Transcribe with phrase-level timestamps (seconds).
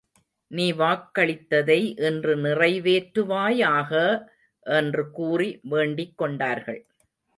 [0.51, 1.77] நீ வாக்களித்ததை
[2.07, 3.91] இன்று நிறைவேற்றுவாயாக!
[4.65, 6.81] என்று கூறி வேண்டிக் கொண்டார்கள்.